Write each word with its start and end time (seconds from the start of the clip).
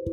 Hi 0.00 0.08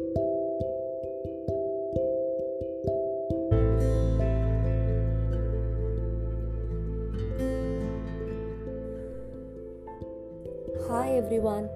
everyone, 11.11 11.69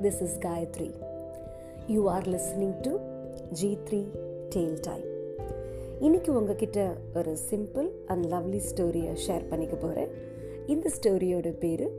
this 0.00 0.20
is 0.20 0.38
Gayatri. 0.38 0.92
You 1.88 2.08
are 2.08 2.22
listening 2.22 2.74
to 2.82 2.98
G3 3.52 4.08
Tale 4.50 4.78
Time. 4.80 5.06
இன்னைக்கு 6.00 6.34
உங்ககிட்ட 6.34 6.94
ஒரு 7.14 7.36
simple 7.50 7.88
and 8.06 8.26
lovely 8.26 8.60
ஸ்டோரியை 8.74 9.16
share 9.26 9.48
பண்ணிக்க 9.48 9.76
போகிறேன் 9.76 10.08
இந்த 10.66 10.90
ஸ்டோரியோட 11.00 11.58
பேர் 11.58 11.90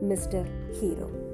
மிஸ்டர் 0.00 0.46
ஹீரோ 0.80 1.27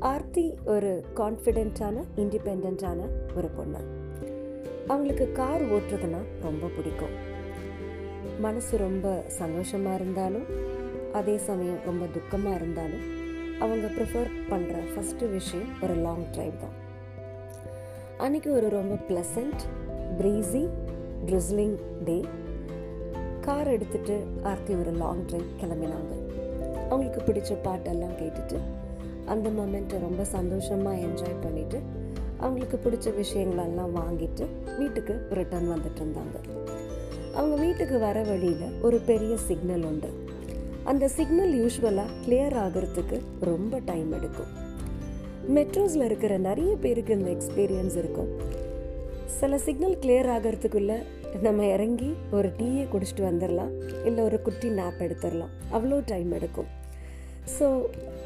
ஆர்த்தி 0.00 0.54
ஒரு 0.64 1.04
கான்ஃபிடென்ட்டான 1.16 2.04
இண்டிபெண்ட்டான 2.16 2.98
ஒரு 3.36 3.48
பொண்ணு. 3.48 3.78
அவங்களுக்கு 4.86 5.32
கார் 5.32 5.72
ஓட்டுறதுனா 5.72 6.20
ரொம்ப 6.42 6.66
பிடிக்கும். 6.76 7.14
மனசு 8.40 8.76
ரொம்ப 8.76 9.24
சந்தோஷமாக 9.26 9.94
இருந்தாலும் 9.94 10.46
அதே 11.12 11.38
சமயம் 11.38 11.78
ரொம்ப 11.84 12.06
துக்கமாக 12.06 12.54
இருந்தாலும் 12.54 13.04
அவங்க 13.58 13.86
ப்ரிஃபர் 13.86 14.30
பண்ணுற 14.50 14.74
ஃபஸ்ட்டு 14.92 15.30
விஷயம் 15.30 15.82
ஒரு 15.82 15.94
லாங் 15.94 16.24
ட்ரைவ் 16.32 16.56
தான். 16.56 16.76
அன்றைக்கி 18.18 18.50
ஒரு 18.50 18.68
ரொம்ப 18.68 18.94
pleasant 18.94 19.60
breezy 20.20 20.68
drizzling 21.26 21.78
day 22.04 22.24
car 23.40 23.68
எடுத்துகிட்டு 23.68 24.18
ஆர்த்தி 24.42 24.74
ஒரு 24.74 24.90
லாங் 24.90 25.26
ட்ரைவ் 25.26 25.48
கிளம்பினாங்க. 25.60 26.12
அவங்களுக்கு 26.88 27.32
பிடிச்ச 27.32 27.56
பாட்டெல்லாம் 27.64 28.18
கேட்டுட்டு 28.18 28.67
அந்த 29.28 29.48
மொமெண்ட்டை 29.48 29.98
ரொம்ப 30.00 30.24
சந்தோஷமாக 30.24 30.96
என்ஜாய் 30.96 31.40
பண்ணிவிட்டு 31.44 31.78
அவங்களுக்கு 32.36 32.78
பிடிச்ச 32.84 33.12
விஷயங்களெல்லாம் 33.22 33.94
வாங்கிட்டு 33.94 34.46
வீட்டுக்கு 34.78 35.26
ரிட்டர்ன் 35.30 35.70
வந்துட்டு 35.70 36.00
இருந்தாங்க. 36.00 36.36
அவங்க 37.34 37.56
வீட்டுக்கு 37.64 37.98
வர 37.98 38.22
வழியில் 38.22 38.80
ஒரு 38.82 38.98
பெரிய 38.98 39.36
சிக்னல் 39.36 39.82
உண்டு. 39.82 40.10
அந்த 40.84 41.08
சிக்னல் 41.08 41.52
யூஸ்வலாக 41.54 42.14
கிளியர் 42.26 42.56
ஆகிறதுக்கு 42.64 43.20
ரொம்ப 43.40 43.80
டைம் 43.84 44.12
எடுக்கும். 44.12 44.52
மெட்ரோஸில் 45.54 46.04
இருக்கிற 46.04 46.38
நிறைய 46.38 46.76
பேருக்கு 46.76 47.18
இந்த 47.18 47.30
எக்ஸ்பீரியன்ஸ் 47.30 47.96
இருக்கும். 47.96 48.30
சில 49.26 49.58
சிக்னல் 49.58 49.98
கிளியர் 50.00 50.30
ஆகிறதுக்குள்ளே 50.36 51.02
நம்ம 51.42 51.66
இறங்கி 51.66 52.14
ஒரு 52.32 52.48
டீயை 52.58 52.86
குடிச்சிட்டு 52.92 53.20
வந்துடலாம் 53.20 53.72
இல்லை 54.06 54.24
ஒரு 54.24 54.42
குட்டி 54.42 54.68
நாப் 54.68 54.98
எடுத்துடலாம் 54.98 55.54
அவ்வளோ 55.72 56.02
டைம் 56.06 56.32
எடுக்கும். 56.32 56.77
ஸோ 57.56 57.66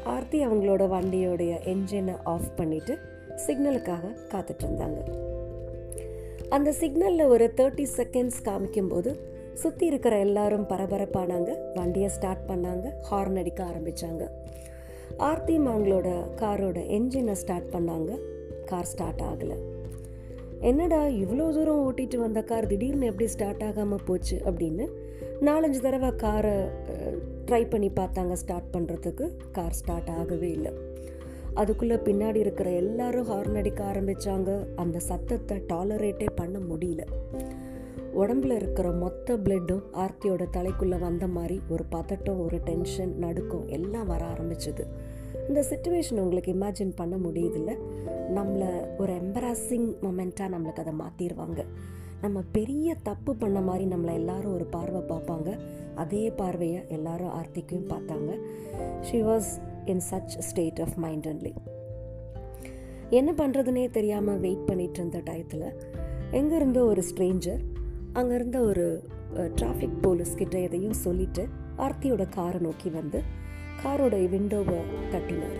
ஆர்த்தி 0.03 0.45
அவங்களோட 0.45 0.83
வண்டியோடைய 0.93 1.53
என்ஜினை 1.73 2.15
ஆஃப் 2.23 2.49
பண்ணிவிட்டு 2.57 2.93
சிக்னலுக்காக 3.45 4.15
காத்துட்டு 4.31 4.63
இருந்தாங்க. 4.65 4.99
அந்த 6.49 6.71
சிக்னலில் 6.71 7.25
ஒரு 7.25 7.53
தேர்ட்டி 7.57 7.85
செகண்ட்ஸ் 7.97 8.41
காமிக்கும்போது 8.45 9.11
சுற்றி 9.53 9.85
இருக்கிற 9.85 10.17
எல்லாரும் 10.17 10.67
பரபரப்பானாங்க. 10.69 11.51
வண்டியை 11.73 12.09
ஸ்டார்ட் 12.09 12.45
பண்ணாங்க. 12.49 12.85
ஹார்ன் 13.09 13.39
அடிக்க 13.41 13.63
ஆரம்பித்தாங்க 13.63 14.23
ஆர்த்தி 15.17 15.59
அவங்களோட 15.59 16.09
காரோட 16.41 16.79
என்ஜினை 16.97 17.31
ஸ்டார்ட் 17.31 17.73
பண்ணாங்க. 17.75 18.11
கார் 18.65 18.85
ஸ்டார்ட் 18.85 19.21
ஆகலை. 19.21 19.57
என்னடா 20.59 21.05
இவ்வளோ 21.05 21.45
தூரம் 21.51 21.81
ஓட்டிட்டு 21.87 22.17
வந்த 22.17 22.41
கார் 22.41 22.67
திடீர்னு 22.67 23.05
எப்படி 23.05 23.27
ஸ்டார்ட் 23.27 23.63
ஆகாமல் 23.63 24.05
போச்சு? 24.05 24.41
அப்படின்னு 24.45 24.85
நாலஞ்சு 25.41 25.79
தடவை 25.79 26.11
காரை 26.15 26.55
ட்ரை 27.53 27.69
பண்ணி 27.69 27.89
பார்த்தாங்க. 27.89 28.33
ஸ்டார்ட் 28.33 28.69
பண்ணுறதுக்கு 28.77 29.31
கார் 29.51 29.71
ஸ்டார்ட் 29.71 30.09
ஆகவே 30.09 30.51
இல்லை. 30.51 30.71
அதுக்குள்ளே 31.53 31.95
பின்னாடி 31.95 32.35
இருக்கிற 32.35 32.69
எல்லாரும் 32.69 33.27
ஹார்ன் 33.29 33.57
அடிக்க 33.57 33.83
ஆரம்பித்தாங்க 33.83 34.65
அந்த 34.75 34.99
சத்தத்தை 34.99 35.57
டாலரேட்டே 35.73 36.27
பண்ண 36.35 36.59
முடியல. 36.59 37.03
உடம்புல 38.15 38.55
இருக்கிற 38.55 38.91
மொத்த 38.91 39.37
பிளட்டும் 39.37 39.83
ஆர்த்தியோட 39.93 40.45
தலைக்குள்ளே 40.57 40.99
வந்த 40.99 41.27
மாதிரி 41.27 41.61
ஒரு 41.69 41.83
பதட்டம் 41.91 42.41
ஒரு 42.45 42.57
டென்ஷன் 42.57 43.15
நடுக்கம் 43.17 43.67
எல்லாம் 43.67 44.07
வர 44.07 44.25
ஆரம்பிச்சது. 44.25 44.85
இந்த 45.47 45.63
சுச்சுவேஷன் 45.69 46.19
உங்களுக்கு 46.19 46.53
இமேஜின் 46.53 46.93
பண்ண 46.95 47.15
முடியுதில்ல? 47.15 47.71
நம்மளை 48.35 48.87
ஒரு 48.97 49.13
எம்பராசிங் 49.13 49.87
மொமெண்ட்டாக 50.01 50.53
நம்மளுக்கு 50.55 50.83
அதை 50.85 50.93
மாற்றிடுவாங்க 50.93 51.65
நம்ம 52.23 52.41
பெரிய 52.57 52.89
தப்பு 53.07 53.31
பண்ண 53.41 53.59
மாதிரி 53.67 53.85
நம்மளை 53.93 54.13
எல்லாரும் 54.21 54.53
ஒரு 54.57 54.65
பார்வை 54.75 55.01
பார்ப்பாங்க. 55.11 55.49
அதே 56.03 56.23
பார்வையை 56.41 56.81
எல்லாரும் 56.95 57.33
ஆர்த்திக்கும் 57.39 57.89
பார்த்தாங்க. 57.93 58.31
She 59.07 59.17
was 59.29 59.49
in 59.91 60.03
such 60.09 60.35
state 60.49 60.79
of 60.85 60.95
mind 61.03 61.27
அண்ட்லி 61.31 61.53
என்ன 63.19 63.31
பண்ணுறதுனே 63.39 63.83
தெரியாமல் 63.97 64.39
வெயிட் 64.45 64.67
பண்ணிகிட்டு 64.69 64.99
இருந்த 65.01 65.19
டயத்தில் 65.29 65.67
எங்கேருந்தோ 66.39 66.83
ஒரு 66.91 67.01
ஸ்ட்ரேஞ்சர் 67.09 67.61
அங்கே 68.19 68.33
இருந்த 68.33 68.57
ஒரு 68.69 68.85
டிராஃபிக் 69.59 69.99
போலீஸ்கிட்ட 70.05 70.55
எதையும் 70.67 70.99
சொல்லிவிட்டு 71.05 71.43
ஆர்த்தியோட 71.85 72.23
காரை 72.37 72.59
நோக்கி 72.59 72.89
வந்து 72.99 73.21
காரோட 73.83 74.15
விண்டோவை 74.33 74.79
தட்டினார். 75.11 75.59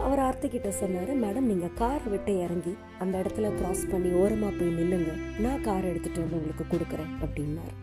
அவர் 0.00 0.20
ஆர்த்தி 0.26 0.48
கிட்ட 0.48 0.68
சொன்னார் 0.80 1.10
மேடம் 1.22 1.48
நீங்கள் 1.50 1.74
கார் 1.80 2.06
விட்டு 2.12 2.32
இறங்கி 2.44 2.72
அந்த 3.02 3.14
இடத்துல 3.22 3.48
க்ராஸ் 3.58 3.82
பண்ணி 3.92 4.10
ஓரமாக 4.20 4.52
போய் 4.58 4.76
நில்லுங்க. 4.78 5.12
நான் 5.44 5.64
கார் 5.66 5.88
எடுத்துகிட்டு 5.90 6.22
வந்து 6.24 6.38
உங்களுக்கு 6.38 6.64
கொடுக்குறேன் 6.72 7.12
அப்படின்னாரு. 7.24 7.74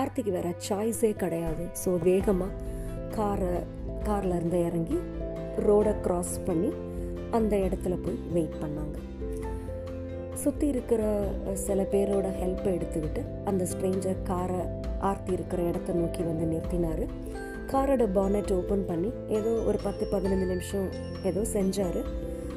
ஆர்த்திக்கு 0.00 0.32
வேற 0.36 0.48
சாய்ஸே 0.68 1.10
கிடையாது. 1.22 1.64
ஸோ 1.82 1.90
வேகமாக 2.08 2.52
காரை 3.16 3.52
காரில் 4.08 4.36
இருந்து 4.38 4.60
இறங்கி 4.68 4.98
ரோடை 5.66 5.94
க்ராஸ் 6.06 6.36
பண்ணி 6.46 6.70
அந்த 7.38 7.54
இடத்துல 7.66 7.94
போய் 8.04 8.18
வெயிட் 8.36 8.60
பண்ணாங்க. 8.62 8.96
சுற்றி 10.42 10.66
இருக்கிற 10.72 11.02
சில 11.66 11.82
பேரோட 11.92 12.28
ஹெல்ப்பை 12.40 12.70
எடுத்துக்கிட்டு 12.78 13.22
அந்த 13.50 13.62
ஸ்ட்ரேஞ்சர் 13.72 14.24
காரை 14.30 14.62
ஆர்த்தி 15.10 15.32
இருக்கிற 15.38 15.60
இடத்த 15.70 15.92
நோக்கி 16.00 16.22
வந்து 16.30 16.46
நிறுத்தினார். 16.52 17.04
காரோட 17.72 18.04
பானட் 18.16 18.52
ஓப்பன் 18.52 18.84
பண்ணி 18.86 19.10
ஏதோ 19.28 19.50
ஒரு 19.50 19.78
பத்து 19.82 20.04
பதினஞ்சு 20.12 20.46
நிமிஷம் 20.46 20.88
ஏதோ 21.22 21.40
செஞ்சார். 21.52 22.00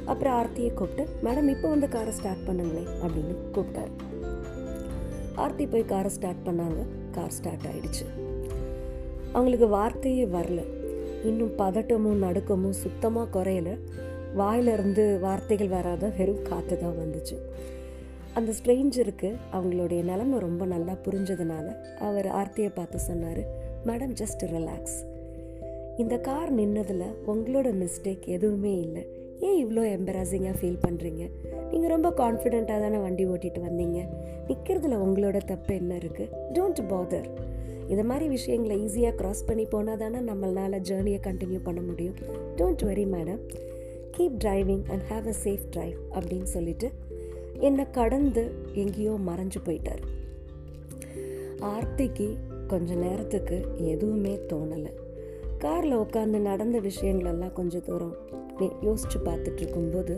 அப்புறம் 0.06 0.36
ஆர்த்தியை 0.40 0.74
கூப்பிட்டு 0.74 1.04
மேடம் 1.26 1.48
இப்போ 1.48 1.70
வந்து 1.70 1.88
காரை 1.90 2.12
ஸ்டார்ட் 2.12 2.44
பண்ணுங்களேன் 2.48 2.90
அப்படின்னு 3.04 3.36
கூப்பிட்டாரு. 3.56 3.94
ஆர்த்தி 5.36 5.68
போய் 5.68 5.86
காரை 5.86 6.10
ஸ்டார்ட் 6.10 6.46
பண்ணாங்க. 6.46 6.82
கார் 7.12 7.36
ஸ்டார்ட் 7.38 7.68
ஆயிடுச்சு. 7.68 8.06
அவங்களுக்கு 9.34 9.68
வார்த்தையே 9.68 10.26
வரல. 10.26 10.62
இன்னும் 11.24 11.54
பதட்டமும் 11.58 12.24
நடுக்கமும் 12.26 12.80
சுத்தமாக 12.84 13.40
குறையல. 13.40 13.80
வாயிலிருந்து 14.34 15.20
வார்த்தைகள் 15.20 15.68
வராத 15.68 16.14
வெறும் 16.18 16.42
காற்று 16.42 16.78
தான் 16.80 17.00
வந்துச்சு. 17.04 17.38
அந்த 18.34 18.54
ஸ்ட்ரேஞ்சருக்கு 18.58 19.30
அவங்களுடைய 19.54 20.04
நிலமை 20.04 20.40
ரொம்ப 20.40 20.66
நல்லா 20.66 20.94
புரிஞ்சதுனால 21.06 21.68
அவர் 22.00 22.26
ஆர்த்தியை 22.26 22.72
பார்த்து 22.74 23.00
சொன்னார் 23.00 23.42
மேடம் 23.88 24.14
ஜஸ்ட் 24.20 24.44
ரிலாக்ஸ் 24.54 24.96
இந்த 26.02 26.16
கார் 26.28 26.52
நின்னதில் 26.56 27.04
உங்களோட 27.32 27.68
மிஸ்டேக் 27.82 28.26
எதுவுமே 28.36 28.74
இல்லை. 28.86 29.04
ஏன் 29.40 29.58
இவ்வளோ 29.64 29.84
எம்பராசிங்காக 29.98 30.56
ஃபீல் 30.60 30.80
பண்ணுறீங்க 30.86 31.24
நீங்கள் 31.72 31.92
ரொம்ப 31.94 32.10
கான்ஃபிடெண்ட்டாக 32.22 32.80
தானே 32.86 32.98
வண்டி 32.98 33.26
ஓட்டிகிட்டு 33.28 33.62
வந்தீங்க. 33.68 34.00
நிற்கிறதுல 34.48 34.98
உங்களோட 35.06 35.38
தப்பு 35.52 35.76
என்ன 35.76 35.96
இருக்குது 35.96 36.42
டோன்ட் 36.56 36.82
பாதர் 36.92 37.30
இது 37.88 38.04
மாதிரி 38.04 38.28
விஷயங்களை 38.28 38.78
ஈஸியாக 38.86 39.16
க்ராஸ் 39.22 39.46
பண்ணி 39.46 39.66
போனால் 39.66 40.02
தானே 40.04 40.20
நம்மளால் 40.32 40.78
ஜேர்னியை 40.90 41.22
கண்டினியூ 41.28 41.60
பண்ண 41.64 41.82
முடியும். 41.82 42.18
Don't 42.56 42.84
worry 42.90 43.06
madam 43.16 43.42
keep 44.18 44.38
driving 44.46 44.84
and 44.92 45.06
have 45.12 45.28
a 45.28 45.38
safe 45.44 45.66
drive 45.76 45.96
அப்படின்னு 46.18 46.50
சொல்லிட்டு 46.56 46.90
என்னை 47.60 47.86
கடந்து 47.92 48.46
எங்கேயோ 48.74 49.16
மறைஞ்சு 49.30 49.62
போயிட்டார். 49.68 50.04
ஆர்த்திக்கு 51.74 52.28
கொஞ்ச 52.72 52.90
நேரத்துக்கு 53.06 53.58
எதுவுமே 53.94 54.34
தோணலை. 54.52 54.92
காரில் 55.64 56.02
உட்காந்து 56.04 56.40
நடந்த 56.50 56.78
விஷயங்களெல்லாம் 56.80 57.56
கொஞ்சம் 57.60 57.86
தூரம் 57.86 58.16
யோசித்து 58.88 59.20
பார்த்துட்டு 59.28 59.62
இருக்கும்போது 59.64 60.16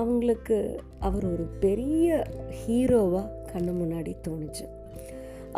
அவங்களுக்கு 0.00 0.56
அவர் 0.98 1.26
ஒரு 1.32 1.44
பெரிய 1.64 2.24
ஹீரோவாக 2.60 3.32
கண்ணு 3.52 3.72
முன்னாடி 3.80 4.12
தோணுச்சு. 4.26 4.64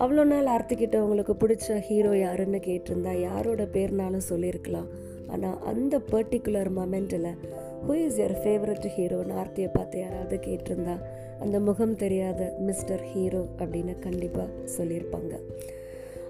அவ்வளோ 0.02 0.24
நாள் 0.24 0.50
ஆர்த்திக்கிட்ட 0.54 0.96
அவங்களுக்கு 1.02 1.34
பிடிச்ச 1.42 1.78
ஹீரோ 1.86 2.12
யாருன்னு 2.18 2.58
கேட்டிருந்தா 2.66 3.12
யாரோட 3.20 3.62
பேர்னாலும் 3.76 4.28
சொல்லியிருக்கலாம். 4.30 4.88
ஆனால் 5.32 5.58
அந்த 5.70 5.94
பர்டிகுலர் 6.12 6.70
மொமெண்ட்டில் 6.78 7.30
ஹூ 7.86 7.94
இஸ் 8.06 8.18
யர் 8.20 8.36
ஃபேவரட் 8.42 8.86
ஹீரோன்னு 8.96 9.34
ஆர்த்தியை 9.42 9.70
பார்த்து 9.72 9.98
யாராவது 9.98 10.36
கேட்டிருந்தா 10.36 10.96
அந்த 11.38 11.60
முகம் 11.60 11.96
தெரியாத 11.96 12.54
மிஸ்டர் 12.58 13.02
ஹீரோ 13.02 13.42
அப்படின்னு 13.58 13.98
கண்டிப்பாக 13.98 14.48
சொல்லியிருப்பாங்க. 14.78 15.34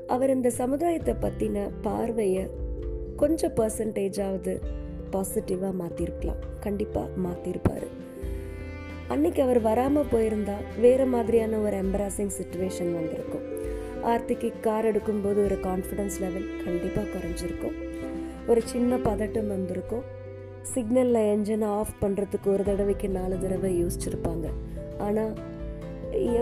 அவர் 0.07 0.31
இந்த 0.31 0.51
சமுதாயத்தை 0.51 1.15
பற்றின 1.21 1.71
பார்வையை 1.83 2.51
கொஞ்சம் 3.17 3.55
பர்சன்டேஜாவது 3.55 4.55
பாசிட்டிவாக 5.11 5.75
மாற்றிருக்கலாம் 5.83 6.43
கண்டிப்பாக 6.61 7.09
மாற்றிருப்பார் 7.25 7.87
அன்னைக்கு 9.09 9.43
அவர் 9.43 9.61
வராமல் 9.61 10.11
போயிருந்தா 10.13 10.57
வேறு 10.81 11.07
மாதிரியான 11.07 11.59
ஒரு 11.59 11.77
எம்பராசிங் 11.77 12.33
சுச்சுவேஷன் 12.39 12.93
வந்திருக்கும். 12.95 13.47
ஆர்த்திக்கு 14.05 14.49
கார் 14.61 14.85
எடுக்கும்போது 14.85 15.39
ஒரு 15.45 15.57
கான்ஃபிடன்ஸ் 15.63 16.19
லெவல் 16.21 16.49
கண்டிப்பாக 16.65 17.07
குறைஞ்சிருக்கும். 17.15 17.77
ஒரு 18.47 18.61
சின்ன 18.63 18.97
பதட்டம் 18.97 19.47
வந்திருக்கும். 19.47 20.05
சிக்னலில் 20.63 21.15
என்ஜினை 21.15 21.67
ஆஃப் 21.67 21.95
பண்ணுறதுக்கு 22.01 22.47
ஒரு 22.47 22.65
தடவைக்கு 22.65 23.09
நாலு 23.09 23.39
தடவை 23.39 23.85
யோசிச்சிருப்பாங்க. 23.85 24.49
ஆனால் 24.99 25.33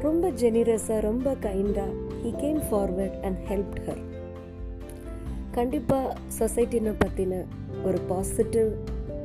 ரொம்ப 0.01 0.31
ஜெனிரஸாக 0.31 1.01
ரொம்ப 1.01 1.35
கைண்டாக 1.35 1.93
he 2.25 2.37
came 2.37 2.61
forward 2.71 3.17
and 3.23 3.37
help 3.49 3.79
her 3.87 4.03
கண்டிப்பாக 5.51 6.17
சொசைட்டினை 6.39 6.93
பற்றின 7.05 7.45
ஒரு 7.85 7.99
பாசிட்டிவ் 8.09 8.73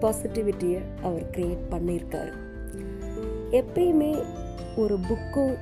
பாசிட்டிவிட்டியை 0.01 0.81
அவர் 1.01 1.29
க்ரியேட் 1.31 1.63
பண்ணியிருக்காரு 1.71 2.31
எப்பயுமே 3.51 4.23
ஒரு 4.75 4.97
புக்கும் 5.09 5.55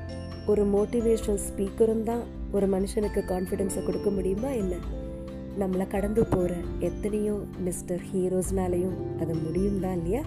ஒரு 0.45 0.65
மோட்டிவேஷனல் 0.65 1.39
ஸ்பீக்கரும் 1.49 2.03
தான் 2.03 2.23
ஒரு 2.51 2.67
மனுஷனுக்கு 2.67 3.21
கான்ஃபிடென்ஸை 3.27 3.83
கொடுக்க 3.85 4.09
முடியுமா? 4.09 4.49
என்ன? 4.49 4.75
நம்மளை 5.59 5.87
கடந்து 5.87 6.25
போகிற 6.25 6.55
எத்தனையோ 6.79 7.39
மிஸ்டர் 7.59 8.01
ஹீரோஸ்னாலையும் 8.13 9.19
அது 9.19 9.35
முடியும் 9.35 9.79
தான் 9.79 9.95
இல்லையா? 9.95 10.21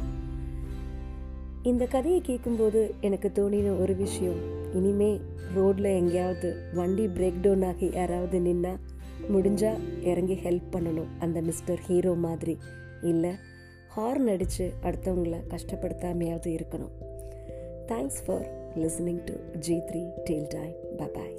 இந்த 1.62 1.86
கதையை 1.86 2.20
கேட்கும்போது 2.20 2.94
எனக்கு 3.00 3.30
தோணின 3.34 3.80
ஒரு 3.80 3.94
விஷயம். 3.94 4.40
இனிமே 4.74 5.20
ரோட்டில் 5.54 5.84
எங்கேயாவது 5.84 6.56
வண்டி 6.74 7.06
பிரேக் 7.06 7.40
டவுன் 7.42 7.62
ஆகி 7.62 7.90
யாராவது 7.92 8.38
நின்னா 8.38 8.76
முடிஞ்சா 9.32 9.72
இறங்கி 10.02 10.34
ஹெல்ப் 10.34 10.72
பண்ணணும் 10.72 11.10
அந்த 11.18 11.40
மிஸ்டர் 11.40 11.78
ஹீரோ 11.78 12.12
மாதிரி. 12.14 12.58
இல்லை 13.02 13.30
ஹார்ன் 13.96 14.26
அடித்து 14.32 14.72
அடுத்தவங்கள 14.82 15.36
கஷ்டப்படுத்தாமையாவது 15.48 16.58
இருக்கணும். 16.58 16.94
Thanks 17.86 18.22
for 18.26 18.46
listening 18.76 19.24
to 19.24 19.34
G 19.58 19.74
three 19.74 20.02
tale 20.24 20.46
time 20.48 21.10
bye 21.14 21.36